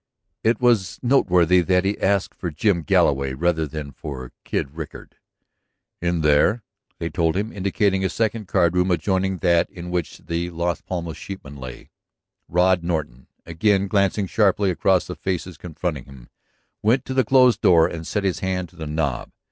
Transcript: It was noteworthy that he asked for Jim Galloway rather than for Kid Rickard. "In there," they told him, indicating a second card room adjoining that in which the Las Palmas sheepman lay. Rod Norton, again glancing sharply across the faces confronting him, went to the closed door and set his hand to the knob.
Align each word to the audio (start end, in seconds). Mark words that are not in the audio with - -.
It 0.43 0.59
was 0.59 0.99
noteworthy 1.03 1.61
that 1.61 1.85
he 1.85 1.95
asked 2.01 2.33
for 2.33 2.49
Jim 2.49 2.81
Galloway 2.81 3.35
rather 3.35 3.67
than 3.67 3.91
for 3.91 4.31
Kid 4.43 4.71
Rickard. 4.71 5.17
"In 6.01 6.21
there," 6.21 6.63
they 6.97 7.07
told 7.11 7.37
him, 7.37 7.53
indicating 7.53 8.03
a 8.03 8.09
second 8.09 8.47
card 8.47 8.75
room 8.75 8.89
adjoining 8.89 9.37
that 9.43 9.69
in 9.69 9.91
which 9.91 10.17
the 10.17 10.49
Las 10.49 10.81
Palmas 10.81 11.17
sheepman 11.17 11.55
lay. 11.55 11.91
Rod 12.47 12.81
Norton, 12.83 13.27
again 13.45 13.87
glancing 13.87 14.25
sharply 14.25 14.71
across 14.71 15.05
the 15.05 15.13
faces 15.15 15.55
confronting 15.55 16.05
him, 16.05 16.29
went 16.81 17.05
to 17.05 17.13
the 17.13 17.23
closed 17.23 17.61
door 17.61 17.85
and 17.85 18.07
set 18.07 18.23
his 18.23 18.39
hand 18.39 18.69
to 18.69 18.75
the 18.75 18.87
knob. 18.87 19.31